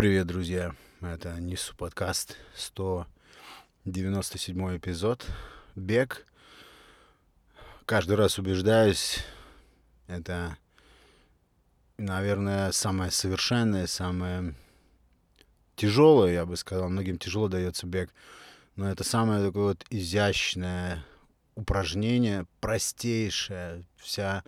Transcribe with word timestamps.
Привет, 0.00 0.28
друзья. 0.28 0.72
Это 1.02 1.38
Нису 1.40 1.76
подкаст, 1.76 2.38
197 2.56 4.78
эпизод. 4.78 5.26
Бег. 5.76 6.24
Каждый 7.84 8.16
раз 8.16 8.38
убеждаюсь, 8.38 9.18
это, 10.06 10.56
наверное, 11.98 12.72
самое 12.72 13.10
совершенное, 13.10 13.86
самое 13.86 14.54
тяжелое, 15.76 16.32
я 16.32 16.46
бы 16.46 16.56
сказал. 16.56 16.88
Многим 16.88 17.18
тяжело 17.18 17.48
дается 17.48 17.86
бег. 17.86 18.08
Но 18.76 18.90
это 18.90 19.04
самое 19.04 19.46
такое 19.46 19.64
вот 19.64 19.84
изящное 19.90 21.04
упражнение, 21.56 22.46
простейшее. 22.60 23.84
Вся 23.98 24.44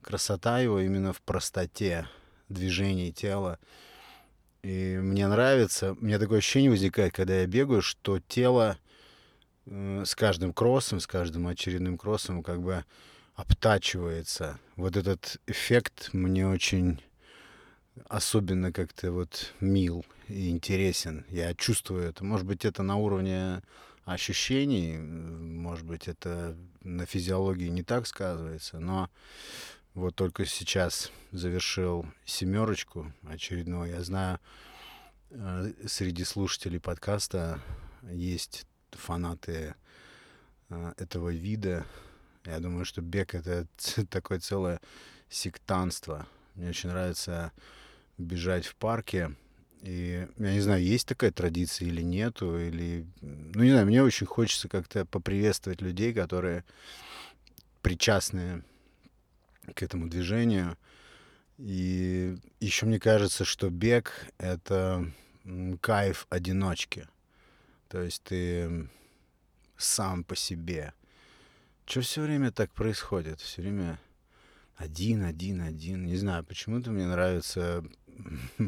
красота 0.00 0.60
его 0.60 0.80
именно 0.80 1.12
в 1.12 1.20
простоте 1.20 2.08
движений 2.48 3.12
тела. 3.12 3.58
И 4.64 4.96
мне 4.96 5.28
нравится, 5.28 5.92
у 5.92 6.02
меня 6.02 6.18
такое 6.18 6.38
ощущение 6.38 6.70
возникает, 6.70 7.12
когда 7.12 7.40
я 7.40 7.46
бегаю, 7.46 7.82
что 7.82 8.18
тело 8.18 8.78
э, 9.66 10.04
с 10.06 10.14
каждым 10.14 10.54
кроссом, 10.54 11.00
с 11.00 11.06
каждым 11.06 11.48
очередным 11.48 11.98
кроссом 11.98 12.42
как 12.42 12.62
бы 12.62 12.82
обтачивается. 13.34 14.58
Вот 14.76 14.96
этот 14.96 15.36
эффект 15.46 16.08
мне 16.14 16.48
очень 16.48 17.02
особенно 18.08 18.72
как-то 18.72 19.12
вот 19.12 19.52
мил 19.60 20.02
и 20.28 20.48
интересен. 20.48 21.26
Я 21.28 21.52
чувствую 21.52 22.08
это. 22.08 22.24
Может 22.24 22.46
быть, 22.46 22.64
это 22.64 22.82
на 22.82 22.96
уровне 22.96 23.60
ощущений, 24.06 24.96
может 24.96 25.84
быть, 25.84 26.08
это 26.08 26.56
на 26.82 27.04
физиологии 27.04 27.68
не 27.68 27.82
так 27.82 28.06
сказывается, 28.06 28.80
но 28.80 29.10
вот 29.94 30.16
только 30.16 30.44
сейчас 30.44 31.12
завершил 31.30 32.04
семерочку 32.24 33.12
очередную. 33.28 33.92
Я 33.92 34.02
знаю, 34.02 34.40
э, 35.30 35.72
среди 35.86 36.24
слушателей 36.24 36.80
подкаста 36.80 37.60
есть 38.02 38.66
фанаты 38.90 39.74
э, 40.68 40.92
этого 40.96 41.32
вида. 41.32 41.86
Я 42.44 42.58
думаю, 42.58 42.84
что 42.84 43.02
бег— 43.02 43.34
это 43.36 43.66
такое 44.10 44.40
целое 44.40 44.80
сектанство. 45.28 46.26
Мне 46.54 46.70
очень 46.70 46.90
нравится 46.90 47.52
бежать 48.18 48.66
в 48.66 48.74
парке. 48.74 49.34
И 49.82 50.26
я 50.38 50.52
не 50.52 50.60
знаю, 50.60 50.82
есть 50.82 51.06
такая 51.06 51.30
традиция 51.30 51.88
или 51.88 52.02
нету, 52.02 52.58
или... 52.58 53.06
Ну, 53.20 53.62
не 53.62 53.70
знаю, 53.70 53.86
мне 53.86 54.02
очень 54.02 54.26
хочется 54.26 54.68
как-то 54.68 55.04
поприветствовать 55.04 55.82
людей, 55.82 56.14
которые 56.14 56.64
причастны 57.82 58.64
к 59.74 59.82
этому 59.82 60.08
движению. 60.08 60.76
И 61.58 62.36
еще 62.60 62.86
мне 62.86 62.98
кажется, 62.98 63.44
что 63.44 63.70
бег— 63.70 64.12
это 64.38 65.10
кайф 65.80 66.26
одиночки. 66.30 67.08
То 67.88 68.02
есть 68.02 68.22
ты 68.24 68.88
сам 69.76 70.24
по 70.24 70.34
себе. 70.34 70.92
Что 71.86 72.00
все 72.00 72.22
время 72.22 72.50
так 72.50 72.72
происходит? 72.72 73.40
Все 73.40 73.62
время 73.62 74.00
один, 74.76 75.22
один, 75.22 75.60
один. 75.60 76.06
Не 76.06 76.16
знаю, 76.16 76.44
почему-то 76.44 76.90
мне 76.90 77.06
нравится 77.06 77.84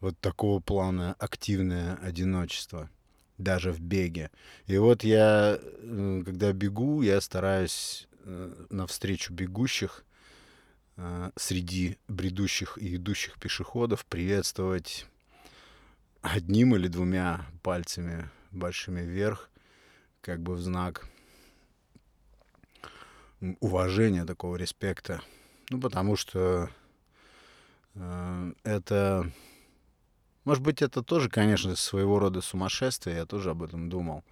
вот 0.00 0.18
такого 0.20 0.60
плана 0.60 1.14
активное 1.18 1.96
одиночество, 1.96 2.90
даже 3.38 3.72
в 3.72 3.80
беге. 3.80 4.30
И 4.66 4.78
вот 4.78 5.04
я, 5.04 5.58
э, 5.60 6.22
когда 6.24 6.52
бегу, 6.52 7.02
я 7.02 7.20
стараюсь 7.20 8.08
навстречу 8.70 9.32
бегущих 9.32 10.04
э, 10.96 11.30
среди 11.36 11.98
бредущих 12.08 12.78
и 12.78 12.96
идущих 12.96 13.38
пешеходов 13.38 14.06
приветствовать 14.06 15.06
одним 16.22 16.74
или 16.74 16.88
двумя 16.88 17.46
пальцами 17.62 18.30
большими 18.50 19.02
вверх, 19.02 19.50
как 20.20 20.40
бы 20.40 20.54
в 20.54 20.60
знак 20.60 21.06
уважения, 23.60 24.24
такого 24.24 24.56
респекта. 24.56 25.20
Ну, 25.70 25.80
потому 25.80 26.16
что 26.16 26.70
э, 27.94 28.52
это... 28.62 29.30
Может 30.44 30.62
быть, 30.62 30.82
это 30.82 31.02
тоже, 31.02 31.30
конечно, 31.30 31.74
своего 31.74 32.18
рода 32.18 32.42
сумасшествие, 32.42 33.16
я 33.16 33.26
тоже 33.26 33.50
об 33.50 33.62
этом 33.62 33.88
думал. 33.88 34.24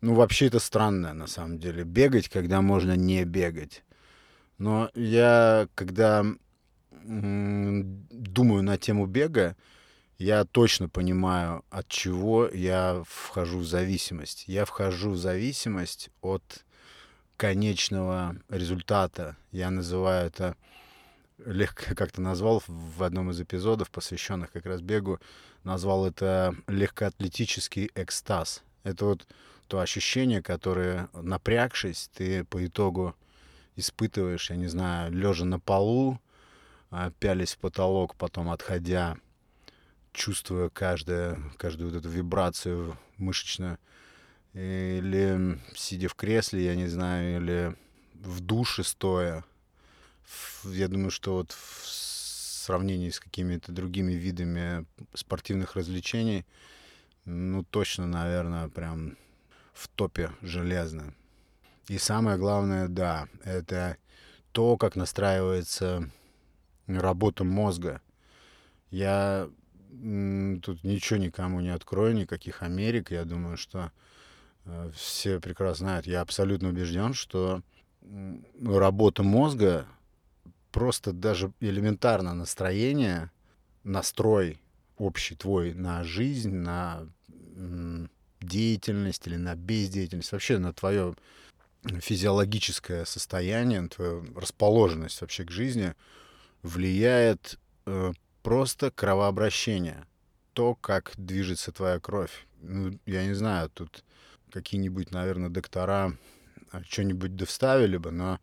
Ну, 0.00 0.14
вообще 0.14 0.46
это 0.46 0.58
странно, 0.58 1.14
на 1.14 1.26
самом 1.26 1.58
деле. 1.58 1.84
Бегать, 1.84 2.28
когда 2.28 2.60
можно 2.60 2.96
не 2.96 3.24
бегать. 3.24 3.82
Но 4.58 4.90
я, 4.94 5.68
когда 5.74 6.24
думаю 7.04 8.62
на 8.62 8.78
тему 8.78 9.06
бега, 9.06 9.56
я 10.18 10.44
точно 10.44 10.88
понимаю, 10.88 11.64
от 11.70 11.88
чего 11.88 12.48
я 12.48 13.02
вхожу 13.06 13.58
в 13.58 13.66
зависимость. 13.66 14.44
Я 14.46 14.64
вхожу 14.64 15.10
в 15.10 15.16
зависимость 15.16 16.10
от 16.20 16.64
конечного 17.36 18.36
результата. 18.48 19.36
Я 19.50 19.70
называю 19.70 20.28
это, 20.28 20.56
легко 21.44 21.82
как-то 21.96 22.20
назвал 22.20 22.62
в 22.66 23.02
одном 23.02 23.30
из 23.30 23.40
эпизодов, 23.40 23.90
посвященных 23.90 24.52
как 24.52 24.66
раз 24.66 24.80
бегу, 24.80 25.18
назвал 25.64 26.06
это 26.06 26.54
легкоатлетический 26.68 27.90
экстаз. 27.94 28.62
Это 28.82 29.06
вот 29.06 29.26
то 29.74 29.80
ощущение, 29.80 30.40
которое, 30.40 31.08
напрягшись, 31.14 32.08
ты 32.14 32.44
по 32.44 32.64
итогу 32.64 33.16
испытываешь, 33.74 34.50
я 34.50 34.56
не 34.56 34.68
знаю, 34.68 35.10
лежа 35.10 35.44
на 35.44 35.58
полу, 35.58 36.20
а, 36.92 37.10
пялись 37.18 37.54
в 37.54 37.58
потолок, 37.58 38.14
потом 38.14 38.50
отходя, 38.50 39.16
чувствуя 40.12 40.68
каждое, 40.68 41.40
каждую 41.56 41.90
вот 41.90 41.98
эту 41.98 42.08
вибрацию 42.08 42.96
мышечную, 43.16 43.78
или 44.52 45.58
сидя 45.74 46.08
в 46.08 46.14
кресле, 46.14 46.66
я 46.66 46.76
не 46.76 46.86
знаю, 46.86 47.42
или 47.42 47.76
в 48.14 48.42
душе 48.42 48.84
стоя. 48.84 49.44
Я 50.62 50.86
думаю, 50.86 51.10
что 51.10 51.34
вот 51.34 51.50
в 51.50 51.88
сравнении 51.88 53.10
с 53.10 53.18
какими-то 53.18 53.72
другими 53.72 54.12
видами 54.12 54.86
спортивных 55.14 55.74
развлечений, 55.74 56.46
ну, 57.24 57.64
точно, 57.64 58.06
наверное, 58.06 58.68
прям 58.68 59.16
в 59.74 59.88
топе 59.88 60.30
железно. 60.40 61.14
И 61.88 61.98
самое 61.98 62.38
главное, 62.38 62.88
да, 62.88 63.28
это 63.42 63.98
то, 64.52 64.76
как 64.78 64.96
настраивается 64.96 66.10
работа 66.86 67.44
мозга. 67.44 68.00
Я 68.90 69.50
тут 69.90 70.82
ничего 70.84 71.18
никому 71.18 71.60
не 71.60 71.70
открою, 71.70 72.14
никаких 72.14 72.62
Америк. 72.62 73.10
Я 73.10 73.24
думаю, 73.24 73.56
что 73.56 73.92
э, 74.64 74.90
все 74.94 75.40
прекрасно 75.40 75.86
знают. 75.86 76.06
Я 76.06 76.20
абсолютно 76.20 76.68
убежден, 76.68 77.14
что 77.14 77.62
работа 78.62 79.22
мозга 79.22 79.86
просто 80.72 81.12
даже 81.12 81.52
элементарно 81.60 82.34
настроение, 82.34 83.30
настрой 83.82 84.58
общий 84.96 85.36
твой 85.36 85.74
на 85.74 86.04
жизнь, 86.04 86.54
на 86.54 87.06
деятельность 88.46 89.26
или 89.26 89.36
на 89.36 89.54
бездеятельность, 89.54 90.32
вообще 90.32 90.58
на 90.58 90.72
твое 90.72 91.14
физиологическое 91.82 93.04
состояние, 93.04 93.80
на 93.80 93.88
твою 93.88 94.24
расположенность 94.36 95.20
вообще 95.20 95.44
к 95.44 95.50
жизни 95.50 95.94
влияет 96.62 97.58
э, 97.86 98.12
просто 98.42 98.90
кровообращение. 98.90 100.06
То, 100.54 100.74
как 100.76 101.12
движется 101.16 101.72
твоя 101.72 101.98
кровь. 101.98 102.46
Ну, 102.60 102.98
я 103.06 103.26
не 103.26 103.34
знаю, 103.34 103.70
тут 103.70 104.04
какие-нибудь, 104.50 105.10
наверное, 105.10 105.50
доктора 105.50 106.16
а, 106.70 106.82
что-нибудь 106.84 107.36
довставили 107.36 107.96
бы, 107.96 108.12
но 108.12 108.40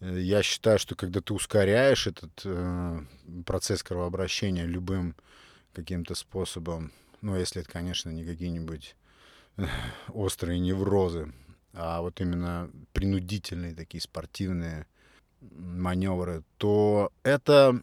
э, 0.00 0.20
я 0.20 0.42
считаю, 0.42 0.78
что 0.78 0.94
когда 0.94 1.20
ты 1.20 1.34
ускоряешь 1.34 2.06
этот 2.06 2.42
э, 2.44 3.00
процесс 3.44 3.82
кровообращения 3.82 4.64
любым 4.64 5.16
каким-то 5.72 6.14
способом, 6.14 6.92
ну, 7.20 7.36
если 7.36 7.62
это, 7.62 7.70
конечно, 7.70 8.10
не 8.10 8.24
какие-нибудь 8.24 8.96
острые 10.08 10.58
неврозы, 10.58 11.32
а 11.72 12.00
вот 12.00 12.20
именно 12.20 12.70
принудительные 12.92 13.74
такие 13.74 14.00
спортивные 14.00 14.86
маневры, 15.40 16.42
то 16.58 17.12
это 17.22 17.82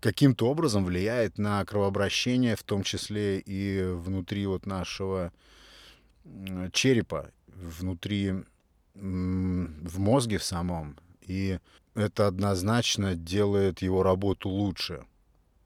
каким-то 0.00 0.48
образом 0.48 0.84
влияет 0.84 1.38
на 1.38 1.64
кровообращение, 1.64 2.56
в 2.56 2.62
том 2.62 2.82
числе 2.82 3.40
и 3.40 3.82
внутри 3.82 4.46
вот 4.46 4.66
нашего 4.66 5.32
черепа, 6.72 7.30
внутри 7.46 8.44
в 8.94 9.98
мозге 9.98 10.38
в 10.38 10.44
самом. 10.44 10.96
И 11.22 11.58
это 11.94 12.26
однозначно 12.26 13.14
делает 13.14 13.82
его 13.82 14.02
работу 14.02 14.48
лучше. 14.48 15.04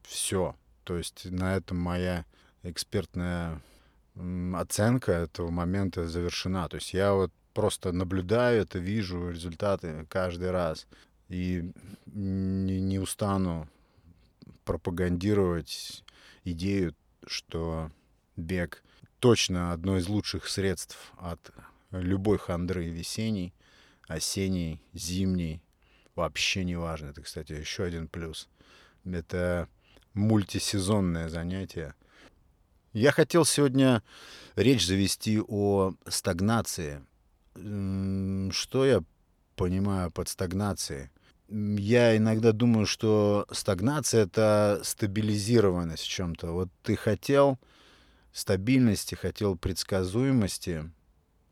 Все. 0.03 0.55
То 0.83 0.97
есть 0.97 1.25
на 1.31 1.55
этом 1.55 1.77
моя 1.77 2.25
экспертная 2.63 3.61
оценка 4.55 5.11
этого 5.11 5.49
момента 5.49 6.07
завершена. 6.07 6.67
То 6.69 6.75
есть 6.75 6.93
я 6.93 7.13
вот 7.13 7.31
просто 7.53 7.91
наблюдаю 7.91 8.61
это, 8.61 8.79
вижу 8.79 9.29
результаты 9.29 10.05
каждый 10.09 10.51
раз. 10.51 10.87
И 11.29 11.71
не, 12.05 12.79
не 12.79 12.99
устану 12.99 13.67
пропагандировать 14.65 16.03
идею 16.43 16.93
что 17.27 17.91
бег 18.35 18.83
точно 19.19 19.71
одно 19.71 19.97
из 19.97 20.07
лучших 20.07 20.47
средств 20.47 21.13
от 21.17 21.51
любой 21.91 22.37
хандры 22.37 22.89
весенней, 22.89 23.53
осенней, 24.07 24.81
зимней. 24.93 25.61
Вообще 26.15 26.63
не 26.63 26.75
важно. 26.75 27.07
Это, 27.07 27.21
кстати, 27.21 27.53
еще 27.53 27.83
один 27.83 28.07
плюс. 28.07 28.49
Это 29.05 29.67
мультисезонное 30.13 31.29
занятие. 31.29 31.95
Я 32.93 33.11
хотел 33.11 33.43
сегодня 33.43 34.03
речь 34.55 34.85
завести 34.85 35.41
о 35.41 35.93
стагнации. 36.07 37.03
Что 37.55 38.85
я 38.85 39.03
понимаю 39.55 40.11
под 40.11 40.29
стагнацией? 40.29 41.09
Я 41.49 42.15
иногда 42.15 42.51
думаю, 42.51 42.85
что 42.85 43.47
стагнация— 43.51 44.23
это 44.25 44.79
стабилизированность 44.83 46.03
в 46.03 46.07
чем-то. 46.07 46.51
Вот 46.51 46.69
ты 46.83 46.95
хотел 46.95 47.57
стабильности, 48.31 49.15
хотел 49.15 49.55
предсказуемости, 49.55 50.91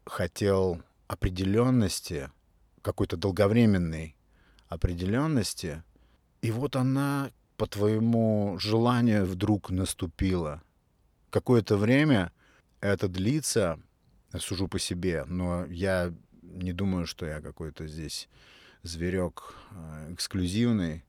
хотел 0.06 0.82
определенности, 1.08 2.30
какой-то 2.84 3.18
долговременной 3.18 4.16
определенности, 4.68 5.84
и 6.42 6.52
вот 6.52 6.76
она 6.76 7.32
по 7.58 7.66
твоему 7.66 8.58
желанию 8.60 9.26
вдруг 9.26 9.72
наступила. 9.72 10.62
Какое-то 11.32 11.78
время 11.78 12.32
это 12.82 13.08
длится, 13.08 13.80
сужу 14.38 14.68
по 14.68 14.78
себе, 14.78 15.26
но 15.26 15.66
я 15.66 16.14
не 16.42 16.74
думаю, 16.74 17.08
что 17.08 17.26
я 17.26 17.42
какой-то 17.42 17.88
здесь 17.88 18.30
зверек 18.84 19.56
э, 19.72 20.14
эксклюзивный. 20.14 21.04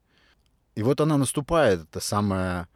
И 0.75 0.83
вот 0.83 1.01
она 1.01 1.19
наступает, 1.19 1.83
это 1.83 2.01
самая 2.01 2.69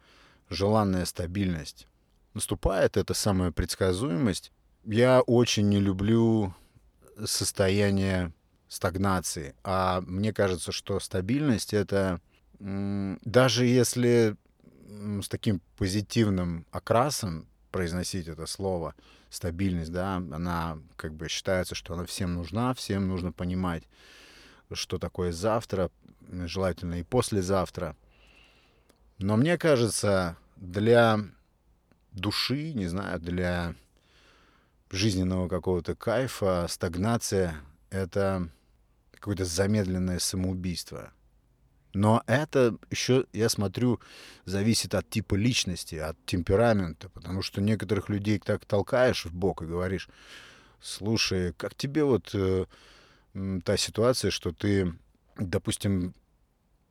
желанная 0.49 1.05
стабильность. 1.05 1.87
Наступает 2.33 2.97
эта 2.97 3.13
самая 3.13 3.51
предсказуемость. 3.51 4.51
Я 4.83 5.21
очень 5.21 5.69
не 5.69 5.79
люблю 5.79 6.53
состояние 7.25 8.33
стагнации, 8.67 9.55
а 9.63 10.01
мне 10.01 10.33
кажется, 10.33 10.71
что 10.71 10.99
стабильность 10.99 11.73
это 11.73 12.21
даже 12.59 13.65
если 13.65 14.35
с 14.87 15.27
таким 15.27 15.61
позитивным 15.77 16.65
окрасом 16.71 17.47
произносить 17.71 18.27
это 18.27 18.45
слово 18.45 18.95
стабильность, 19.29 19.91
да, 19.91 20.15
она 20.15 20.79
как 20.95 21.13
бы 21.13 21.27
считается, 21.27 21.75
что 21.75 21.93
она 21.93 22.05
всем 22.05 22.35
нужна, 22.35 22.73
всем 22.73 23.07
нужно 23.07 23.31
понимать, 23.31 23.83
что 24.71 24.97
такое 24.97 25.31
завтра, 25.31 25.91
желательно 26.29 26.99
и 26.99 27.03
послезавтра. 27.03 27.95
Но 29.17 29.35
мне 29.35 29.57
кажется, 29.57 30.37
для 30.55 31.19
души, 32.11 32.73
не 32.73 32.87
знаю, 32.87 33.19
для 33.19 33.75
жизненного 34.91 35.47
какого-то 35.49 35.95
кайфа 35.95 36.65
стагнация— 36.69 37.55
это 37.89 38.49
какое-то 39.11 39.45
замедленное 39.45 40.19
самоубийство. 40.19 41.11
Но 41.97 42.21
это 42.27 42.77
еще, 42.91 43.25
я 43.33 43.49
смотрю, 43.49 43.99
зависит 44.45 44.93
от 44.93 45.09
типа 45.09 45.33
личности, 45.33 45.95
от 45.95 46.15
темперамента, 46.27 47.09
потому 47.09 47.41
что 47.41 47.59
некоторых 47.59 48.09
людей 48.09 48.37
так 48.37 48.65
толкаешь 48.65 49.25
в 49.25 49.33
бок 49.33 49.63
и 49.63 49.65
говоришь, 49.65 50.07
слушай, 50.79 51.53
как 51.53 51.73
тебе 51.73 52.03
вот 52.03 52.29
э, 52.35 52.65
та 53.63 53.77
ситуация, 53.77 54.29
что 54.29 54.51
ты, 54.51 54.93
допустим, 55.39 56.13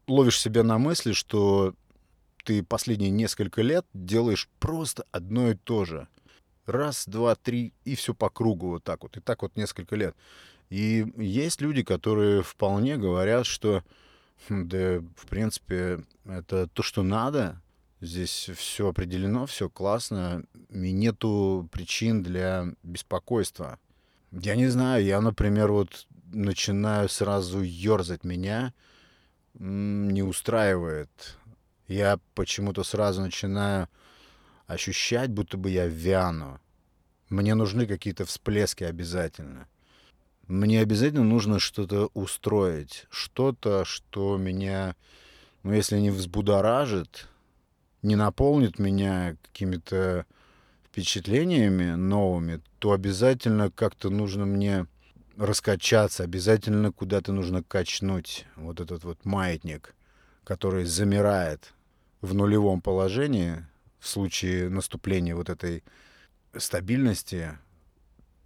ловишь 0.08 0.40
себя 0.40 0.64
на 0.64 0.76
мысли, 0.76 1.12
что 1.12 1.76
ты 2.42 2.64
последние 2.64 3.10
несколько 3.10 3.62
лет 3.62 3.86
делаешь 3.94 4.48
просто 4.58 5.04
одно 5.12 5.52
и 5.52 5.54
то 5.54 5.84
же. 5.84 6.08
Раз, 6.66 7.06
два, 7.06 7.36
три, 7.36 7.72
и 7.84 7.94
все 7.94 8.12
по 8.12 8.28
кругу 8.28 8.70
вот 8.70 8.82
так 8.82 9.04
вот. 9.04 9.16
И 9.16 9.20
так 9.20 9.42
вот 9.42 9.56
несколько 9.56 9.94
лет. 9.94 10.16
И 10.68 11.06
есть 11.16 11.60
люди, 11.60 11.84
которые 11.84 12.42
вполне 12.42 12.96
говорят, 12.96 13.46
что 13.46 13.84
да, 14.48 15.00
в 15.16 15.26
принципе, 15.28 16.04
это 16.24 16.66
то, 16.68 16.82
что 16.82 17.02
надо. 17.02 17.60
Здесь 18.00 18.50
все 18.54 18.88
определено, 18.88 19.46
все 19.46 19.70
классно, 19.70 20.44
и 20.70 20.92
нету 20.92 21.68
причин 21.72 22.22
для 22.22 22.66
беспокойства. 22.82 23.78
Я 24.32 24.54
не 24.54 24.66
знаю, 24.66 25.04
я, 25.04 25.20
например, 25.20 25.72
вот 25.72 26.06
начинаю 26.32 27.08
сразу 27.08 27.62
ерзать 27.62 28.22
меня, 28.22 28.74
не 29.54 30.22
устраивает. 30.22 31.38
Я 31.88 32.18
почему-то 32.34 32.84
сразу 32.84 33.22
начинаю 33.22 33.88
ощущать, 34.66 35.30
будто 35.30 35.56
бы 35.56 35.70
я 35.70 35.86
вяну. 35.86 36.60
Мне 37.28 37.54
нужны 37.54 37.86
какие-то 37.86 38.24
всплески 38.24 38.84
обязательно. 38.84 39.68
Мне 40.48 40.80
обязательно 40.80 41.24
нужно 41.24 41.58
что-то 41.58 42.10
устроить, 42.14 43.06
что-то, 43.10 43.84
что 43.84 44.36
меня, 44.36 44.94
ну, 45.64 45.72
если 45.72 45.98
не 45.98 46.10
взбудоражит, 46.10 47.28
не 48.02 48.14
наполнит 48.14 48.78
меня 48.78 49.36
какими-то 49.42 50.24
впечатлениями 50.84 51.94
новыми, 51.94 52.60
то 52.78 52.92
обязательно 52.92 53.72
как-то 53.72 54.08
нужно 54.08 54.46
мне 54.46 54.86
раскачаться, 55.36 56.22
обязательно 56.22 56.92
куда-то 56.92 57.32
нужно 57.32 57.64
качнуть 57.64 58.46
вот 58.54 58.80
этот 58.80 59.02
вот 59.02 59.24
маятник, 59.24 59.94
который 60.44 60.84
замирает 60.84 61.74
в 62.20 62.34
нулевом 62.34 62.80
положении 62.80 63.66
в 63.98 64.06
случае 64.06 64.68
наступления 64.68 65.34
вот 65.34 65.50
этой 65.50 65.82
стабильности, 66.56 67.58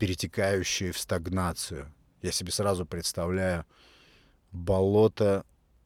перетекающие 0.00 0.92
в 0.92 0.98
стагнацию. 0.98 1.92
Я 2.22 2.32
себе 2.32 2.50
сразу 2.52 2.86
представляю 2.86 3.66
болото, 4.50 5.44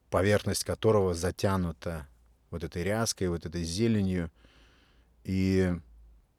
поверхность 0.09 0.63
которого 0.63 1.13
затянута 1.13 2.07
вот 2.49 2.63
этой 2.63 2.81
ряской, 2.83 3.27
вот 3.27 3.45
этой 3.45 3.63
зеленью, 3.63 4.31
и 5.25 5.73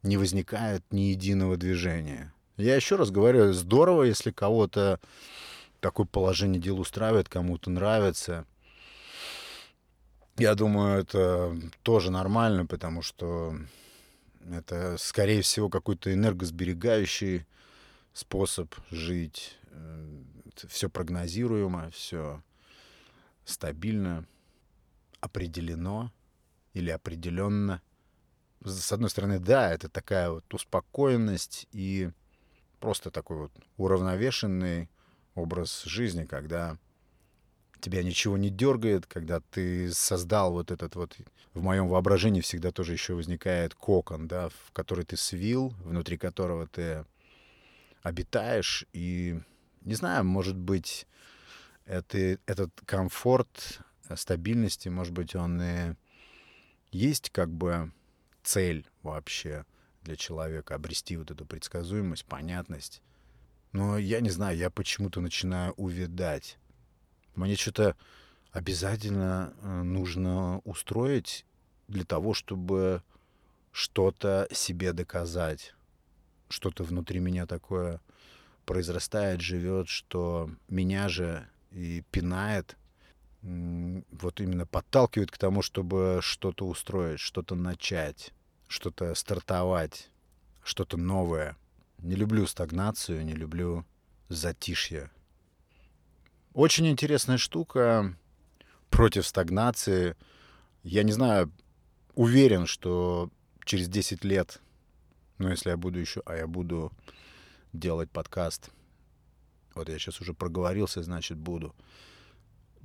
не 0.03 0.17
возникает 0.17 0.83
ни 0.91 1.11
единого 1.11 1.59
движения. 1.59 2.33
Я 2.57 2.77
еще 2.77 2.97
раз 2.97 3.11
говорю, 3.11 3.53
здорово, 3.53 4.05
если 4.05 4.31
кого-то 4.31 4.99
такое 5.81 6.07
положение 6.07 6.61
дел 6.61 6.81
устраивает, 6.81 7.29
кому-то 7.29 7.69
нравится. 7.69 8.47
Я 10.39 10.55
думаю, 10.55 11.01
это 11.01 11.55
тоже 11.83 12.11
нормально, 12.11 12.65
потому 12.65 13.03
что 13.03 13.55
это, 14.51 14.97
скорее 14.99 15.43
всего, 15.43 15.69
какой-то 15.69 16.11
энергосберегающий 16.15 17.45
способ 18.17 18.75
жить. 18.91 19.59
Э, 19.73 20.23
все 20.69 20.89
прогнозируемо, 20.89 21.91
все 21.91 22.43
стабильно, 23.45 24.27
определено 25.21 26.11
или 26.73 26.89
определенно. 26.89 27.83
С 28.65 28.91
одной 28.91 29.11
стороны, 29.11 29.39
да, 29.39 29.71
это 29.71 29.91
такая 29.91 30.31
вот 30.31 30.53
успокоенность 30.55 31.69
и 31.73 32.11
просто 32.81 33.11
такой 33.11 33.37
вот 33.37 33.53
уравновешенный 33.77 34.89
образ 35.35 35.83
жизни, 35.85 36.25
когда 36.25 36.79
тебя 37.81 38.03
ничего 38.03 38.39
не 38.39 38.49
дергает, 38.49 39.07
когда 39.07 39.41
ты 39.41 39.93
создал 39.93 40.53
вот 40.53 40.71
этот 40.71 40.97
вот... 40.97 41.15
В 41.53 41.63
моем 41.63 41.89
воображении 41.89 42.41
всегда 42.41 42.71
тоже 42.71 42.93
еще 42.93 43.15
возникает 43.15 43.75
кокон, 43.75 44.27
да, 44.27 44.49
в 44.49 44.73
который 44.73 45.05
ты 45.05 45.17
свил, 45.17 45.75
внутри 45.85 46.19
которого 46.19 46.67
ты 46.67 47.05
обитаешь, 48.03 48.87
и, 48.93 49.41
не 49.83 49.95
знаю, 49.95 50.25
может 50.25 50.57
быть, 50.57 51.07
это, 51.85 52.39
этот 52.47 52.73
комфорт 52.85 53.81
стабильности, 54.15 54.89
может 54.89 55.13
быть, 55.13 55.35
он 55.35 55.61
и 55.61 55.95
есть 56.91 57.31
как 57.31 57.51
бы 57.51 57.93
цель 58.43 58.87
вообще 59.03 59.65
для 60.03 60.17
человека, 60.17 60.75
обрести 60.75 61.17
вот 61.17 61.31
эту 61.31 61.45
предсказуемость, 61.45 62.25
понятность. 62.25 63.03
Но 63.73 63.99
я 63.99 64.21
не 64.21 64.31
знаю, 64.31 64.57
я 64.57 64.71
почему-то 64.71 65.21
начинаю 65.21 65.73
увидать. 65.73 66.59
Мне 67.35 67.57
что-то 67.57 67.97
обязательно 68.53 69.53
э, 69.61 69.83
нужно 69.83 70.61
устроить 70.61 71.45
для 71.89 72.05
того, 72.05 72.33
чтобы 72.33 73.03
что-то 73.73 74.49
себе 74.51 74.93
доказать 74.93 75.75
что-то 76.49 76.85
внутри 76.85 77.21
меня 77.21 77.47
такое 77.47 78.01
произрастает, 78.65 79.41
живет, 79.41 79.89
что 79.89 80.51
меня 80.69 81.09
же 81.09 81.47
и 81.71 82.03
пинает, 82.11 82.77
вот 83.43 84.41
именно 84.41 84.67
подталкивает 84.67 85.31
к 85.31 85.39
тому, 85.39 85.63
чтобы 85.63 86.19
что-то 86.23 86.67
устроить, 86.67 87.21
что-то 87.21 87.55
начать, 87.55 88.33
что-то 88.67 89.15
стартовать, 89.15 90.11
что-то 90.65 90.97
новое. 90.97 91.57
Не 91.99 92.17
люблю 92.17 92.47
стагнацию, 92.47 93.25
не 93.25 93.35
люблю 93.35 93.85
затишье. 94.29 95.11
Очень 96.53 96.89
интересная 96.89 97.39
штука 97.39 98.17
против 98.91 99.27
стагнации. 99.27 100.17
Я 100.83 101.03
не 101.03 101.13
знаю, 101.13 101.53
уверен, 102.15 102.67
что 102.67 103.31
через 103.65 103.89
10 103.89 104.25
лет, 104.25 104.61
ну, 105.39 105.49
если 105.49 105.71
я 105.71 105.77
буду 105.77 105.99
еще, 105.99 106.23
а 106.27 106.37
я 106.37 106.47
буду 106.47 106.93
делать 107.73 108.11
подкаст, 108.11 108.71
вот 109.75 109.89
я 109.89 109.99
сейчас 109.99 110.21
уже 110.21 110.33
проговорился, 110.33 111.03
значит, 111.03 111.37
буду. 111.37 111.75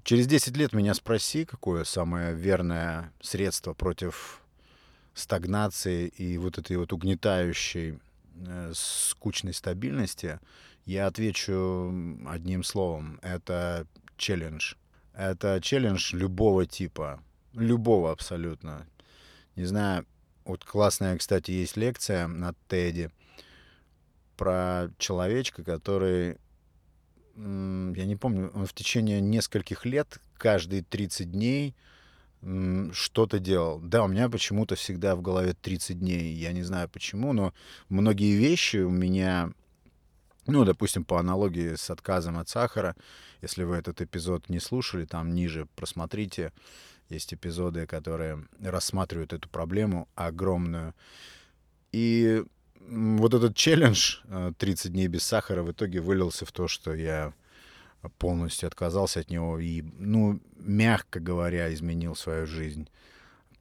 Через 0.03 0.27
10 0.27 0.58
лет 0.58 0.74
меня 0.74 0.93
спроси, 0.93 1.46
какое 1.46 1.84
самое 1.84 2.34
верное 2.34 3.13
средство 3.22 3.74
против 3.74 4.41
стагнации 5.13 6.08
и 6.08 6.38
вот 6.38 6.58
этой 6.58 6.77
вот 6.77 6.91
угнетающей 6.91 8.00
э, 8.36 8.72
скучной 8.74 9.53
стабильности, 9.53 10.39
я 10.86 11.08
отвечу 11.08 11.93
одним 12.27 12.63
словом. 12.63 13.20
Это 13.22 13.86
челлендж. 14.17 14.75
Это 15.13 15.60
челлендж 15.62 16.15
любого 16.15 16.65
типа. 16.65 17.22
Любого 17.53 18.12
абсолютно. 18.12 18.88
Не 19.55 19.65
знаю, 19.65 20.05
вот 20.45 20.63
классная, 20.65 21.17
кстати, 21.17 21.51
есть 21.51 21.77
лекция 21.77 22.27
на 22.27 22.53
TED 22.69 23.12
про 24.38 24.89
человечка, 24.98 25.63
который, 25.63 26.38
я 27.36 28.05
не 28.05 28.15
помню, 28.15 28.51
он 28.53 28.65
в 28.65 28.74
течение 28.74 29.21
нескольких 29.21 29.86
лет, 29.86 30.19
каждые 30.38 30.83
30 30.83 31.31
дней 31.31 31.75
что-то 32.91 33.38
делал. 33.38 33.79
Да, 33.79 34.03
у 34.03 34.07
меня 34.07 34.27
почему-то 34.29 34.75
всегда 34.75 35.15
в 35.15 35.21
голове 35.21 35.53
30 35.53 36.00
дней. 36.00 36.33
Я 36.33 36.53
не 36.53 36.63
знаю 36.63 36.89
почему, 36.89 37.33
но 37.33 37.53
многие 37.88 38.36
вещи 38.36 38.77
у 38.77 38.89
меня 38.89 39.53
ну, 40.48 40.65
допустим, 40.65 41.03
по 41.05 41.19
аналогии 41.19 41.75
с 41.75 41.89
отказом 41.89 42.38
от 42.38 42.50
сахара, 42.50 42.95
если 43.41 43.63
вы 43.63 43.75
этот 43.75 44.01
эпизод 44.01 44.50
не 44.50 44.60
слушали, 44.60 45.05
там 45.05 45.33
ниже 45.33 45.67
просмотрите. 45.75 46.51
Есть 47.12 47.34
эпизоды, 47.34 47.86
которые 47.86 48.48
рассматривают 48.62 49.34
эту 49.34 49.50
проблему 49.50 50.08
огромную. 50.15 50.96
И 51.91 52.44
вот 52.80 53.34
этот 53.34 53.56
челлендж 53.56 54.20
30 54.58 54.86
э, 54.86 54.89
дней 54.89 55.08
без 55.08 55.24
сахара 55.24 55.62
в 55.62 55.72
итоге 55.72 56.00
вылился 56.00 56.46
в 56.46 56.51
то, 56.53 56.70
что 56.70 56.94
я 56.94 57.34
полностью 58.18 58.68
отказался 58.68 59.20
от 59.20 59.30
него 59.30 59.60
и, 59.60 59.84
ну, 60.00 60.39
мягко 60.56 61.20
говоря, 61.20 61.74
изменил 61.74 62.15
свою 62.15 62.48
жизнь. 62.48 62.88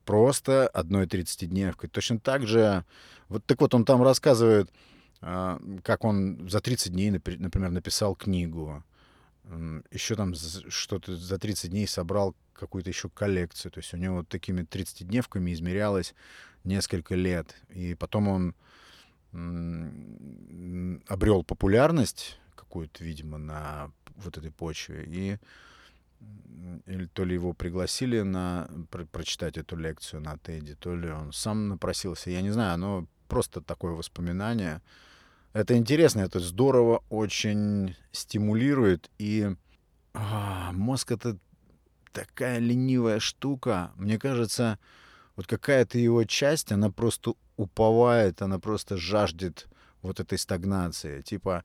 Просто 0.04 0.68
одной 0.68 1.06
30-дневкой. 1.06 1.88
Точно 1.88 2.18
так 2.18 2.46
же, 2.46 2.84
вот 3.28 3.44
так 3.44 3.60
вот 3.60 3.74
он 3.74 3.84
там 3.84 4.02
рассказывает, 4.02 4.70
а, 5.20 5.60
как 5.82 6.04
он 6.04 6.48
за 6.48 6.60
30 6.60 6.92
дней, 6.92 7.10
например, 7.10 7.70
написал 7.70 8.14
книгу, 8.14 8.82
еще 9.90 10.14
там 10.16 10.34
что-то 10.34 11.16
за 11.16 11.38
30 11.38 11.70
дней 11.70 11.86
собрал 11.86 12.34
какую-то 12.52 12.90
еще 12.90 13.08
коллекцию. 13.08 13.72
То 13.72 13.80
есть 13.80 13.94
у 13.94 13.96
него 13.96 14.22
такими 14.22 14.62
30-дневками 14.62 15.52
измерялось 15.52 16.14
несколько 16.64 17.14
лет. 17.14 17.54
И 17.70 17.94
потом 17.94 18.28
он 18.28 18.54
обрел 21.08 21.44
популярность 21.44 22.38
какую-то, 22.54 23.04
видимо, 23.04 23.38
на 23.38 23.90
вот 24.16 24.38
этой 24.38 24.50
почве. 24.50 25.04
И 25.06 25.38
или 26.86 27.06
то 27.06 27.24
ли 27.24 27.34
его 27.34 27.54
пригласили 27.54 28.20
на 28.20 28.68
про, 28.90 29.06
прочитать 29.06 29.56
эту 29.56 29.76
лекцию 29.76 30.20
на 30.20 30.36
Теди, 30.38 30.74
то 30.74 30.94
ли 30.94 31.10
он 31.10 31.32
сам 31.32 31.68
напросился. 31.68 32.30
Я 32.30 32.42
не 32.42 32.50
знаю, 32.50 32.78
но 32.78 33.06
просто 33.28 33.60
такое 33.60 33.92
воспоминание. 33.92 34.82
Это 35.52 35.76
интересно, 35.76 36.20
это 36.20 36.38
здорово, 36.38 37.02
очень 37.10 37.96
стимулирует. 38.12 39.10
И 39.18 39.50
а, 40.14 40.70
мозг 40.72 41.10
это 41.10 41.36
такая 42.12 42.58
ленивая 42.58 43.18
штука. 43.18 43.90
Мне 43.96 44.18
кажется, 44.18 44.78
вот 45.34 45.46
какая-то 45.46 45.98
его 45.98 46.24
часть, 46.24 46.70
она 46.70 46.90
просто 46.90 47.34
уповает, 47.56 48.42
она 48.42 48.58
просто 48.58 48.96
жаждет 48.96 49.68
вот 50.02 50.20
этой 50.20 50.38
стагнации. 50.38 51.22
Типа, 51.22 51.64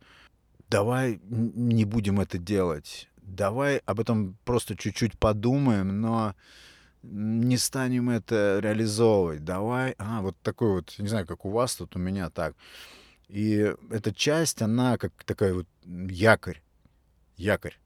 давай 0.70 1.20
не 1.24 1.86
будем 1.86 2.20
это 2.20 2.39
делать. 2.39 3.08
Давай 3.18 3.77
об 3.86 4.00
этом 4.00 4.38
просто 4.46 4.75
чуть-чуть 4.75 5.18
подумаем, 5.18 6.01
но 6.01 6.36
не 7.04 7.58
станем 7.58 8.10
это 8.10 8.60
реализовывать. 8.62 9.44
Давай, 9.44 9.94
а, 10.00 10.22
вот 10.22 10.36
такой 10.42 10.72
вот, 10.72 10.96
не 10.98 11.08
знаю, 11.08 11.27
как 11.27 11.46
у 11.46 11.51
вас 11.51 11.75
тут, 11.75 11.96
у 11.96 12.00
меня 12.00 12.32
так. 12.32 12.56
И 13.27 13.74
эта 13.89 14.13
часть, 14.13 14.62
она 14.62 14.98
как 14.98 15.12
такая 15.24 15.53
вот 15.53 15.67
якорь. 15.86 16.62
Якорь. 17.38 17.77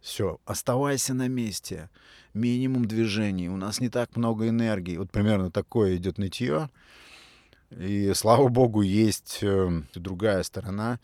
Все, 0.00 0.40
оставайся 0.46 1.14
на 1.14 1.28
месте. 1.28 1.90
Минимум 2.32 2.86
движений. 2.86 3.48
У 3.48 3.56
нас 3.56 3.80
не 3.80 3.90
так 3.90 4.16
много 4.16 4.48
энергии. 4.48 4.96
Вот 4.96 5.10
примерно 5.10 5.50
такое 5.50 5.96
идет 5.96 6.18
нытье. 6.18 6.70
И 7.70 8.12
слава 8.14 8.48
богу, 8.48 8.82
есть 8.82 9.38
э, 9.42 9.82
другая 9.94 10.42
сторона, 10.42 10.98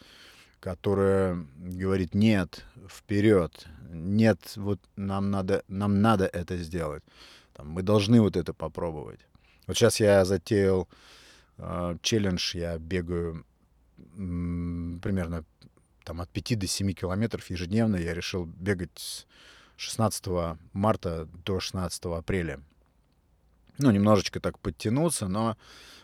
которая 0.59 1.47
говорит 1.59 2.15
нет, 2.15 2.65
вперед, 2.89 3.67
нет, 3.89 4.41
вот 4.57 4.81
нам 4.97 5.31
надо, 5.31 5.63
нам 5.69 6.01
надо 6.01 6.27
это 6.27 6.57
сделать. 6.57 7.05
Там, 7.53 7.69
мы 7.71 7.83
должны 7.83 8.21
вот 8.21 8.37
это 8.37 8.53
попробовать. 8.53 9.21
Вот 9.69 9.77
сейчас 9.77 10.01
я 10.01 10.25
затеял 10.25 10.89
э, 11.59 11.97
челлендж, 12.03 12.57
я 12.57 12.79
бегаю 12.79 13.45
примерно 13.97 15.45
там, 16.05 16.21
от 16.21 16.31
5 16.31 16.59
до 16.59 16.67
7 16.67 16.93
километров 16.93 17.51
ежедневно 17.51 17.97
я 17.97 18.15
решил 18.15 18.47
бегать 18.47 18.91
с 18.97 19.27
16 19.77 20.27
марта 20.73 21.29
до 21.45 21.61
16 21.61 22.05
апреля. 22.07 22.61
Ну, 23.79 23.91
немножечко 23.91 24.41
так 24.41 24.59
подтянуться, 24.59 25.29
но 25.29 25.57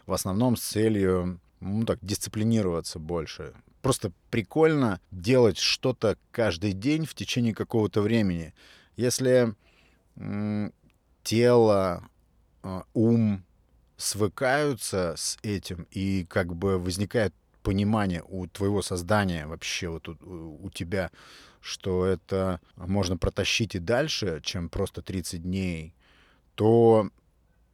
в 0.07 0.13
основном 0.13 0.57
с 0.57 0.63
целью, 0.63 1.41
ну, 1.61 1.87
так, 1.87 1.99
дисциплинироваться 2.03 2.99
больше. 2.99 3.55
Просто 3.81 4.13
прикольно 4.31 5.01
делать 5.11 5.59
что-то 5.59 6.19
каждый 6.31 6.73
день 6.73 7.07
в 7.07 7.15
течение 7.15 7.55
какого-то 7.55 8.03
времени. 8.03 8.55
Если 8.97 9.55
тело, 11.23 12.09
э, 12.63 12.83
ум 12.93 13.45
свыкаются 13.97 15.15
с 15.17 15.39
этим, 15.43 15.87
и 15.91 16.25
как 16.25 16.55
бы 16.55 16.79
возникает 16.79 17.33
понимание 17.63 18.23
у 18.27 18.47
твоего 18.47 18.83
создания 18.83 19.47
вообще 19.47 19.89
вот 19.89 20.09
у, 20.09 20.65
у 20.65 20.71
тебя, 20.71 21.11
что 21.61 22.05
это 22.05 22.61
можно 22.77 23.17
протащить 23.17 23.75
и 23.75 23.79
дальше, 23.79 24.41
чем 24.43 24.69
просто 24.69 25.03
30 25.03 25.43
дней, 25.43 25.95
то 26.55 27.09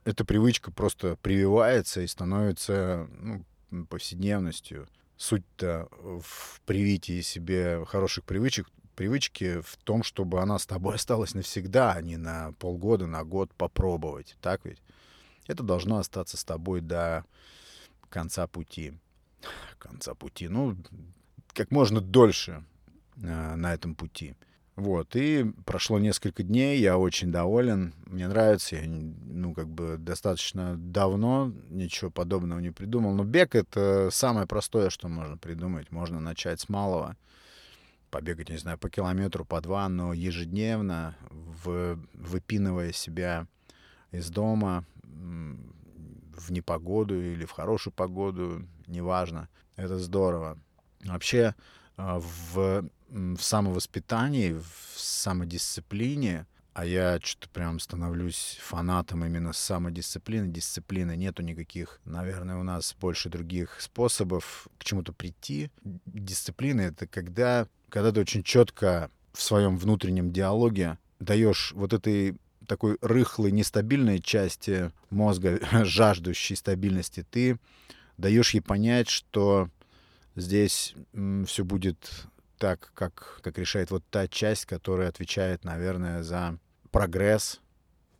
эта 0.05 0.25
привычка 0.25 0.71
просто 0.71 1.17
прививается 1.17 2.03
и 2.03 2.07
становится 2.07 3.09
ну, 3.19 3.45
повседневностью. 3.87 4.89
Суть-то 5.17 5.89
в 6.01 6.61
привитии 6.65 7.21
себе 7.23 7.85
хороших 7.87 8.25
привычек, 8.25 8.69
привычки 8.95 9.61
в 9.61 9.77
том, 9.79 10.03
чтобы 10.03 10.41
она 10.41 10.59
с 10.59 10.67
тобой 10.67 10.95
осталась 10.97 11.35
навсегда, 11.35 11.93
а 11.93 12.03
не 12.03 12.17
на 12.17 12.53
полгода, 12.59 13.07
на 13.07 13.25
год 13.25 13.53
попробовать. 13.55 14.37
Так 14.41 14.65
ведь? 14.65 14.81
Это 15.47 15.63
должно 15.63 15.99
остаться 15.99 16.37
с 16.37 16.45
тобой 16.45 16.81
до 16.83 17.25
конца 18.11 18.47
пути 18.47 18.95
конца 19.79 20.15
пути. 20.15 20.49
Ну, 20.49 20.77
как 21.53 21.71
можно 21.71 22.01
дольше 22.01 22.65
э, 23.23 23.55
на 23.55 23.75
этом 23.75 23.95
пути. 23.95 24.35
Вот, 24.79 25.17
и 25.17 25.45
прошло 25.65 25.99
несколько 25.99 26.45
дней, 26.45 26.79
я 26.79 26.99
очень 26.99 27.33
доволен, 27.33 27.95
мне 28.07 28.29
нравится, 28.29 28.77
я, 28.77 28.83
ну, 28.87 29.53
как 29.53 29.67
бы 29.69 29.97
достаточно 29.99 30.77
давно 30.77 31.53
ничего 31.69 32.13
подобного 32.13 32.61
не 32.61 32.71
придумал, 32.71 33.13
но 33.13 33.25
бег— 33.25 33.55
это 33.57 34.09
самое 34.13 34.47
простое, 34.47 34.91
что 34.91 35.09
можно 35.09 35.37
придумать, 35.37 35.91
можно 35.91 36.21
начать 36.21 36.61
с 36.61 36.69
малого, 36.69 37.17
побегать, 38.13 38.51
не 38.51 38.57
знаю, 38.57 38.79
по 38.79 38.89
километру, 38.89 39.45
по 39.45 39.61
два, 39.61 39.89
но 39.89 40.13
ежедневно, 40.13 41.17
в, 41.29 41.99
выпинывая 42.15 42.93
себя 42.93 43.49
из 44.13 44.31
дома, 44.31 44.85
в 46.39 46.51
непогоду 46.51 47.21
или 47.21 47.45
в 47.45 47.51
хорошую 47.51 47.93
погоду, 47.93 48.67
неважно. 48.87 49.49
Это 49.77 49.99
здорово. 49.99 50.59
Вообще 51.05 51.55
а, 51.97 52.21
в, 52.21 52.89
в 53.09 53.39
самовоспитании, 53.41 54.53
в 54.53 54.99
самодисциплине, 54.99 56.47
а 56.79 56.85
я 56.85 57.19
что-то 57.21 57.49
прям 57.49 57.81
становлюсь 57.81 58.59
фанатом 58.63 59.25
именно 59.25 59.53
самодисциплины, 59.53 60.47
дисциплины. 60.47 61.17
Нету 61.17 61.43
никаких, 61.43 62.01
наверное, 62.05 62.57
у 62.57 62.63
нас 62.63 62.95
больше 63.01 63.29
других 63.29 63.81
способов 63.81 64.69
к 64.79 64.85
чему-то 64.85 65.13
прийти. 65.13 65.73
Дисциплина— 66.07 66.81
это 66.83 67.09
когда, 67.09 67.67
когда 67.89 68.13
ты 68.13 68.21
очень 68.21 68.45
четко 68.45 69.11
в 69.33 69.43
своем 69.43 69.77
внутреннем 69.77 70.33
диалоге 70.33 70.99
даешь 71.19 71.73
вот 71.73 71.93
этой 71.93 72.37
такой 72.69 72.99
рыхлой, 73.01 73.51
нестабильной 73.51 74.21
части 74.21 74.93
мозга, 75.11 75.59
жаждущей 75.85 76.55
стабильности, 76.55 77.27
ты 77.29 77.59
даешь 78.17 78.55
ей 78.55 78.61
понять, 78.61 79.09
что 79.09 79.69
здесь 80.37 80.95
все 81.47 81.65
будет 81.65 82.11
так, 82.59 82.93
как, 82.95 83.41
как 83.43 83.59
решает 83.59 83.91
вот 83.91 84.05
та 84.11 84.29
часть, 84.29 84.67
которая 84.67 85.09
отвечает, 85.09 85.65
наверное, 85.65 86.23
за 86.23 86.59
прогресс, 86.91 87.61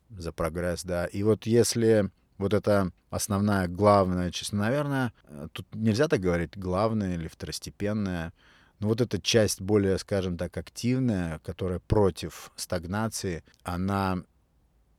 за 0.09 0.31
прогресс, 0.31 0.83
да. 0.83 1.05
И 1.05 1.23
вот 1.23 1.45
если 1.45 2.11
Вот 2.39 2.53
это 2.53 2.91
основная, 3.09 3.67
главная, 3.67 4.31
честно, 4.31 4.59
наверное, 4.59 5.11
э, 5.25 5.49
тут 5.51 5.67
нельзя 5.75 6.07
так 6.07 6.21
говорить, 6.21 6.57
главная 6.57 7.15
или 7.15 7.27
второстепенная. 7.27 8.31
Но 8.79 8.87
вот 8.87 9.01
эта 9.01 9.21
часть 9.21 9.59
более, 9.59 9.97
скажем 9.97 10.37
так, 10.37 10.55
активная, 10.55 11.39
которая 11.39 11.79
против 11.79 12.51
стагнации, 12.55 13.43
она 13.63 14.23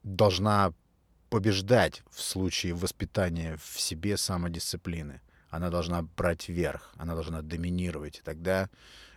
должна 0.02 0.72
побеждать 1.28 2.02
в 2.10 2.20
случае 2.20 2.74
воспитания 2.74 3.56
в 3.62 3.80
себе 3.80 4.16
самодисциплины. 4.16 5.20
Она 5.48 5.70
должна 5.70 6.02
брать 6.02 6.48
верх, 6.48 6.92
она 6.96 7.14
должна 7.14 7.42
доминировать. 7.42 8.18
И 8.18 8.22
тогда 8.22 8.68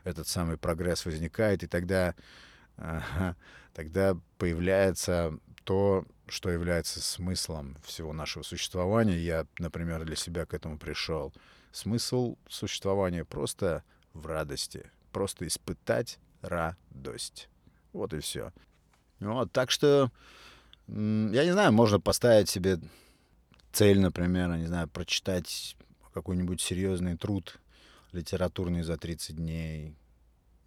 этот 0.03 0.27
самый 0.27 0.57
прогресс 0.57 1.05
возникает, 1.05 1.63
и 1.63 1.67
тогда, 1.67 2.15
тогда 3.73 4.17
появляется 4.37 5.37
то, 5.63 6.05
что 6.27 6.49
является 6.49 7.01
смыслом 7.01 7.77
всего 7.83 8.13
нашего 8.13 8.43
существования. 8.43 9.17
Я, 9.17 9.45
например, 9.59 10.05
для 10.05 10.15
себя 10.15 10.45
к 10.45 10.53
этому 10.53 10.77
пришел. 10.77 11.33
Смысл 11.71 12.37
существования 12.47 13.25
просто 13.25 13.83
в 14.13 14.27
радости, 14.27 14.91
просто 15.11 15.47
испытать 15.47 16.19
радость. 16.41 17.49
Вот 17.93 18.13
и 18.13 18.19
все. 18.19 18.51
Вот, 19.19 19.51
так 19.51 19.71
что, 19.71 20.11
я 20.87 21.45
не 21.45 21.51
знаю, 21.51 21.71
можно 21.71 21.99
поставить 21.99 22.49
себе 22.49 22.79
цель, 23.71 23.99
например, 23.99 24.55
не 24.57 24.67
знаю, 24.67 24.87
прочитать 24.87 25.75
какой-нибудь 26.13 26.61
серьезный 26.61 27.17
труд 27.17 27.59
литературный 28.11 28.83
за 28.83 28.97
30 28.97 29.35
дней, 29.35 29.95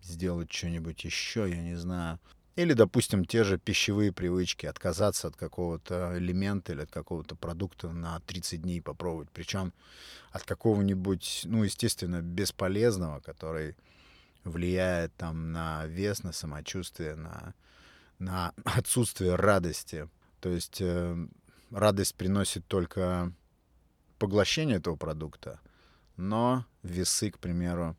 сделать 0.02 0.52
что-нибудь 0.52 1.04
еще, 1.04 1.48
я 1.48 1.62
не 1.62 1.76
знаю. 1.76 2.18
Или, 2.56 2.72
допустим, 2.72 3.24
те 3.24 3.44
же 3.44 3.58
пищевые 3.58 4.12
привычки, 4.12 4.66
отказаться 4.66 5.28
от 5.28 5.36
какого-то 5.36 6.16
элемента 6.16 6.72
или 6.72 6.82
от 6.82 6.90
какого-то 6.90 7.36
продукта 7.36 7.90
на 7.92 8.18
30 8.20 8.62
дней 8.62 8.80
попробовать. 8.80 9.28
Причем 9.30 9.72
от 10.32 10.42
какого-нибудь, 10.44 11.42
ну, 11.44 11.64
естественно, 11.64 12.22
бесполезного, 12.22 13.20
который 13.20 13.76
влияет 14.44 15.14
там 15.16 15.52
на 15.52 15.86
вес, 15.86 16.22
на 16.22 16.32
самочувствие, 16.32 17.14
на, 17.16 17.54
на 18.18 18.52
отсутствие 18.64 19.34
радости. 19.34 20.08
То 20.40 20.50
есть 20.50 20.80
э, 20.80 21.26
радость 21.70 22.14
приносит 22.14 22.66
только 22.66 23.32
поглощение 24.18 24.76
этого 24.76 24.96
продукта, 24.96 25.60
но 26.16 26.64
весы, 26.82 27.30
к 27.30 27.38
примеру, 27.38 27.96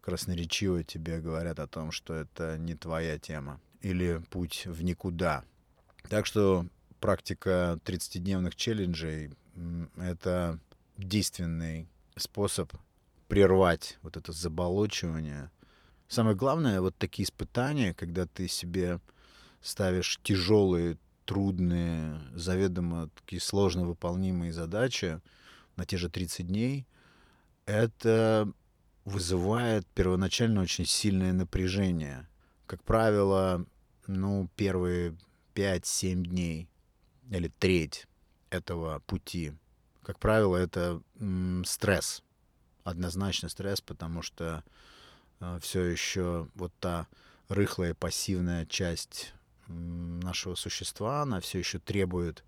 красноречиво 0.00 0.82
тебе 0.84 1.20
говорят 1.20 1.58
о 1.58 1.66
том, 1.66 1.92
что 1.92 2.14
это 2.14 2.58
не 2.58 2.74
твоя 2.74 3.18
тема 3.18 3.60
или 3.80 4.22
путь 4.30 4.66
в 4.66 4.82
никуда. 4.82 5.44
Так 6.08 6.26
что 6.26 6.66
практика 7.00 7.78
30-дневных 7.84 8.54
челленджей— 8.56 9.30
это 9.96 10.58
действенный 10.96 11.88
способ 12.16 12.72
прервать 13.28 13.98
вот 14.02 14.16
это 14.16 14.32
заболочивание. 14.32 15.50
Самое 16.08 16.36
главное, 16.36 16.80
вот 16.80 16.96
такие 16.96 17.24
испытания, 17.24 17.94
когда 17.94 18.26
ты 18.26 18.48
себе 18.48 19.00
ставишь 19.60 20.18
тяжелые, 20.22 20.98
трудные, 21.24 22.20
заведомо 22.34 23.08
такие 23.14 23.40
сложно 23.40 23.86
выполнимые 23.86 24.52
задачи 24.52 25.20
на 25.76 25.84
те 25.84 25.96
же 25.96 26.08
30 26.08 26.46
дней, 26.46 26.86
это 27.66 28.52
вызывает 29.04 29.86
первоначально 29.94 30.62
очень 30.62 30.86
сильное 30.86 31.32
напряжение. 31.32 32.28
Как 32.66 32.82
правило, 32.82 33.64
ну, 34.06 34.48
первые 34.56 35.16
5-7 35.54 36.24
дней 36.24 36.68
или 37.30 37.48
треть 37.58 38.06
этого 38.50 39.00
пути, 39.06 39.52
как 40.02 40.18
правило, 40.18 40.56
это 40.56 41.00
м, 41.20 41.64
стресс. 41.64 42.22
Однозначно 42.82 43.48
стресс, 43.48 43.80
потому 43.80 44.22
что 44.22 44.64
э, 45.40 45.58
все 45.62 45.84
еще 45.84 46.48
вот 46.54 46.72
та 46.80 47.06
рыхлая 47.48 47.94
пассивная 47.94 48.66
часть 48.66 49.34
нашего 49.70 50.54
существа, 50.54 51.22
она 51.22 51.40
все 51.40 51.58
еще 51.58 51.78
требует 51.78 52.44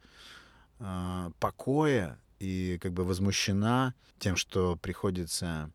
э, 0.79 1.31
покоя 1.39 2.19
и 2.39 2.79
как 2.81 2.93
бы 2.93 3.05
возмущена 3.05 3.95
тем, 4.19 4.37
что 4.37 4.77
приходится 4.77 5.71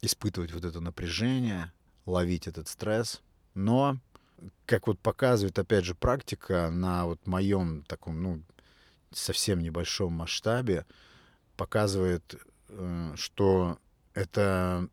испытывать 0.00 0.52
вот 0.52 0.64
это 0.64 0.80
напряжение, 0.80 1.72
ловить 2.06 2.46
этот 2.46 2.68
стресс. 2.68 3.20
Но, 3.54 3.98
как 4.66 4.86
вот 4.86 4.98
показывает, 5.00 5.58
опять 5.58 5.84
же, 5.84 5.94
практика 5.94 6.70
на 6.70 7.06
вот 7.06 7.26
моем 7.26 7.82
таком, 7.84 8.22
ну, 8.22 8.42
совсем 9.10 9.60
небольшом 9.60 10.12
масштабе, 10.12 10.86
показывает, 11.56 12.36
э, 12.68 13.12
что 13.16 13.78
это 14.14 14.88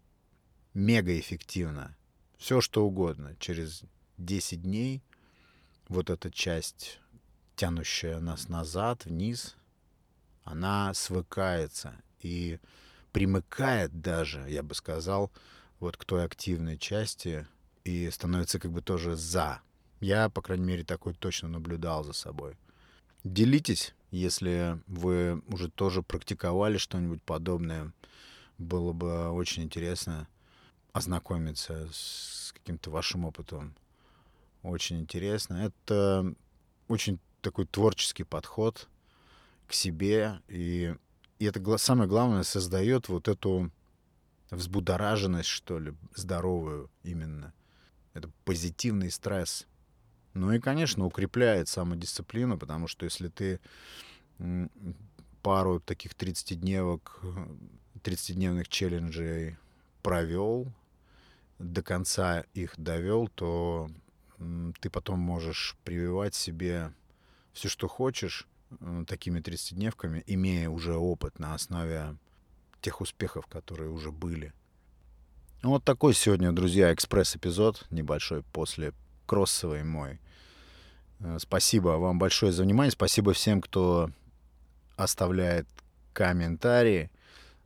мега 0.73 1.17
эффективно. 1.17 1.95
Все, 2.37 2.61
что 2.61 2.85
угодно. 2.85 3.35
Через 3.39 3.83
10 4.17 4.61
дней 4.61 5.03
вот 5.87 6.09
эта 6.09 6.31
часть, 6.31 6.99
тянущая 7.55 8.19
нас 8.19 8.49
назад, 8.49 9.05
вниз, 9.05 9.55
она 10.43 10.93
свыкается. 10.93 11.95
И 12.19 12.59
примыкает 13.11 14.01
даже, 14.01 14.45
я 14.49 14.63
бы 14.63 14.75
сказал, 14.75 15.31
вот 15.79 15.97
к 15.97 16.05
той 16.05 16.25
активной 16.25 16.77
части 16.77 17.47
и 17.83 18.09
становится 18.09 18.59
как 18.59 18.71
бы 18.71 18.81
тоже 18.81 19.15
за. 19.15 19.61
Я, 19.99 20.29
по 20.29 20.41
крайней 20.41 20.65
мере, 20.65 20.83
такой 20.83 21.13
точно 21.13 21.47
наблюдал 21.47 22.03
за 22.03 22.13
собой. 22.13 22.57
Делитесь, 23.23 23.95
если 24.11 24.79
вы 24.87 25.41
уже 25.47 25.69
тоже 25.69 26.01
практиковали 26.01 26.77
что-нибудь 26.77 27.23
подобное. 27.23 27.91
Было 28.57 28.93
бы 28.93 29.29
очень 29.29 29.63
интересно 29.63 30.27
ознакомиться 30.93 31.89
с 31.91 32.53
каким-то 32.53 32.89
вашим 32.91 33.25
опытом. 33.25 33.75
Очень 34.65 35.01
интересно. 35.01 35.71
Это 35.88 36.34
очень 36.88 37.19
такой 37.41 37.67
творческий 37.67 38.23
подход 38.23 38.89
к 39.67 39.73
себе 39.73 40.41
и 40.47 40.95
и 41.38 41.45
это 41.45 41.78
самое 41.78 42.10
главное 42.10 42.43
создает 42.43 43.10
вот 43.10 43.28
эту 43.28 43.69
взбудораженность, 44.49 45.49
что 45.49 45.80
ли, 45.80 45.93
здоровую 46.15 46.89
именно. 47.04 47.54
Это 48.13 48.32
позитивный 48.45 49.12
стресс. 49.12 49.67
Ну 50.34 50.54
и, 50.54 50.60
конечно, 50.60 51.06
укрепляет 51.06 51.67
самодисциплину, 51.67 52.58
потому 52.58 52.88
что 52.88 53.04
если 53.04 53.28
ты 53.28 53.60
пару 55.41 55.82
таких 55.82 56.13
30-дневок, 56.13 57.19
30-дневных 58.01 58.69
челленджей 58.69 59.58
провел, 60.01 60.71
до 61.60 61.84
конца 61.84 62.45
их 62.54 62.73
довел, 62.78 63.28
то 63.28 63.89
ты 64.37 64.89
потом 64.89 65.19
можешь 65.19 65.75
прививать 65.83 66.35
себе 66.35 66.91
все, 67.53 67.69
что 67.69 67.87
хочешь, 67.87 68.47
такими 69.07 69.39
30-дневками, 69.39 70.23
имея 70.25 70.69
уже 70.69 70.95
опыт 70.95 71.39
на 71.39 71.53
основе 71.53 72.17
тех 72.81 73.01
успехов, 73.01 73.47
которые 73.47 73.89
уже 73.89 74.11
были. 74.11 74.53
Ну, 75.61 75.71
вот 75.71 75.83
такой 75.83 76.13
сегодня, 76.13 76.51
друзья, 76.51 76.93
экспресс-эпизод 76.93 77.87
небольшой 77.89 78.43
после 78.43 78.93
кроссовой 79.25 79.83
мой. 79.83 80.19
Э, 81.19 81.37
спасибо 81.39 81.89
вам 81.97 82.19
большое 82.19 82.51
за 82.51 82.63
внимание. 82.63 82.91
Спасибо 82.91 83.33
всем, 83.33 83.61
кто 83.61 84.11
оставляет 84.95 85.67
комментарии, 86.13 87.09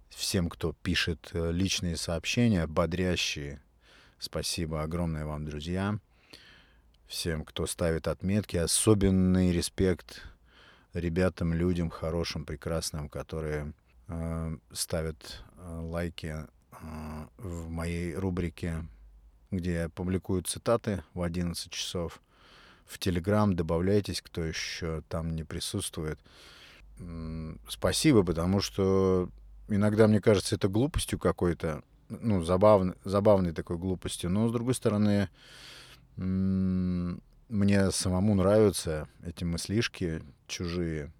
всем, 0.09 0.49
кто 0.49 0.73
пишет 0.73 1.31
э, 1.33 1.51
личные 1.51 1.97
сообщения, 1.97 2.65
бодрящие. 2.67 3.61
Спасибо 4.19 4.83
огромное 4.83 5.25
вам, 5.25 5.45
друзья. 5.45 5.99
Всем, 7.09 7.43
кто 7.43 7.65
ставит 7.65 8.07
отметки. 8.07 8.55
Особенный 8.55 9.51
респект 9.51 10.21
ребятам, 10.93 11.55
людям 11.55 11.89
хорошим, 11.89 12.45
прекрасным, 12.45 13.09
которые 13.09 13.73
э, 14.07 14.57
ставят 14.71 15.43
э, 15.57 15.79
лайки 15.85 16.35
э, 16.71 17.25
в 17.39 17.67
моей 17.67 18.13
рубрике, 18.13 18.85
где 19.49 19.73
я 19.73 19.89
публикую 19.89 20.43
цитаты 20.43 21.03
в 21.15 21.23
11 21.23 21.71
часов. 21.71 22.21
В 22.85 22.99
Телеграм 22.99 23.55
добавляйтесь, 23.55 24.21
кто 24.21 24.43
еще 24.43 25.01
там 25.09 25.31
не 25.31 25.43
присутствует. 25.43 26.19
Спасибо, 27.67 28.21
потому 28.21 28.61
что 28.61 29.31
иногда 29.67 30.07
мне 30.07 30.21
кажется 30.21 30.53
это 30.53 30.67
глупостью 30.67 31.17
какой-то, 31.17 31.81
ну, 32.07 32.43
забавной, 32.43 32.93
забавной 33.03 33.51
такой 33.51 33.79
глупостью. 33.79 34.29
Но, 34.29 34.47
с 34.47 34.51
другой 34.51 34.75
стороны, 34.75 35.27
мне 36.17 37.91
самому 37.91 38.35
нравятся 38.35 39.07
эти 39.23 39.43
мыслишки 39.43 40.21
чужие. 40.47 41.11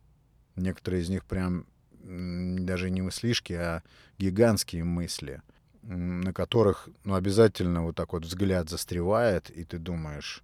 Некоторые 0.56 1.04
из 1.04 1.10
них 1.10 1.26
прям 1.26 1.66
даже 2.04 2.90
не 2.90 3.02
мыслишки, 3.02 3.54
а 3.54 3.84
гигантские 4.18 4.84
мысли, 4.84 5.42
на 5.84 6.34
которых 6.34 6.90
ну, 7.04 7.16
обязательно 7.16 7.84
вот 7.84 7.96
так 7.96 8.14
вот 8.14 8.26
взгляд 8.26 8.70
застревает, 8.70 9.50
и 9.50 9.64
ты 9.64 9.80
думаешь, 9.80 10.44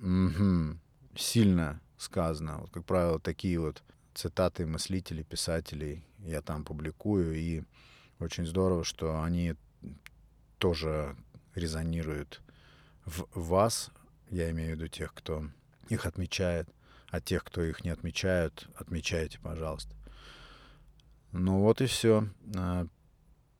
угу, 0.00 0.76
сильно 1.16 1.80
сказано. 1.98 2.58
Вот, 2.58 2.70
как 2.70 2.84
правило, 2.84 3.18
такие 3.18 3.58
вот 3.58 3.82
цитаты 4.14 4.66
мыслителей, 4.66 5.24
писателей 5.24 6.04
я 6.18 6.42
там 6.42 6.64
публикую, 6.64 7.34
и 7.34 7.62
очень 8.18 8.46
здорово, 8.46 8.84
что 8.84 9.22
они 9.22 9.54
тоже 10.58 11.16
резонируют 11.54 12.40
в 13.06 13.26
вас, 13.32 13.90
я 14.28 14.50
имею 14.50 14.72
в 14.72 14.80
виду 14.80 14.88
тех, 14.88 15.14
кто 15.14 15.48
их 15.88 16.06
отмечает, 16.06 16.68
а 17.08 17.20
тех, 17.20 17.44
кто 17.44 17.62
их 17.62 17.84
не 17.84 17.90
отмечают, 17.90 18.68
отмечайте, 18.74 19.38
пожалуйста. 19.38 19.94
Ну 21.32 21.60
вот 21.60 21.80
и 21.80 21.86
все. 21.86 22.28
А, 22.56 22.86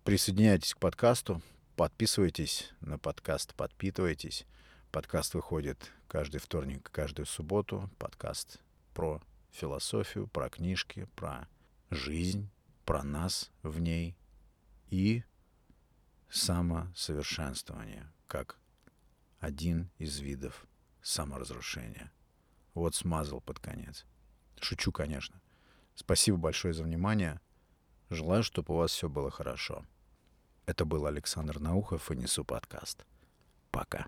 присоединяйтесь 0.05 0.75
к 0.75 0.79
подкасту, 0.79 1.41
подписывайтесь 1.77 2.73
на 2.81 2.99
подкаст, 2.99 3.55
подпитывайтесь. 3.55 4.47
Подкаст 4.91 5.35
выходит 5.35 5.93
каждый 6.09 6.41
вторник, 6.41 6.91
каждую 6.91 7.27
субботу. 7.27 7.89
Подкаст 7.99 8.59
про 8.95 9.23
философию, 9.51 10.27
про 10.27 10.49
книжки, 10.49 11.09
про 11.15 11.49
жизнь, 11.91 12.51
про 12.85 13.03
нас 13.03 13.51
в 13.63 13.79
ней 13.79 14.17
и 14.91 15.23
самосовершенствование 16.31 18.11
как 18.27 18.59
один 19.39 19.91
из 19.99 20.19
видов 20.19 20.67
саморазрушения. 21.03 22.13
Вот 22.75 22.95
смазал 22.95 23.41
под 23.41 23.61
конец. 23.61 24.07
Шучу, 24.61 24.93
конечно. 24.93 25.41
Спасибо 25.95 26.37
большое 26.37 26.75
за 26.75 26.83
внимание. 26.83 27.41
Желаю, 28.11 28.43
чтобы 28.43 28.75
у 28.75 28.77
вас 28.79 28.93
все 28.93 29.09
было 29.09 29.31
хорошо. 29.31 29.85
Это 30.67 30.85
был 30.85 31.07
Александр 31.07 31.61
Наухов 31.61 32.11
и 32.11 32.17
Несу 32.17 32.45
подкаст. 32.45 33.07
Пока. 33.71 34.07